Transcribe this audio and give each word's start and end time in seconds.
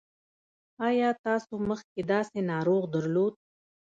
ایا 0.87 1.09
تاسو 1.25 1.53
مخکې 1.69 1.99
داسې 2.11 2.39
ناروغ 2.51 2.83
درلود؟ 2.95 3.33